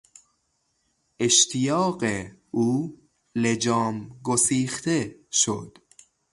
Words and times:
اشتیاق 1.25 2.01
او 2.51 2.65
لجام 3.41 3.95
گسیخته 4.27 5.15
شد. 5.41 5.77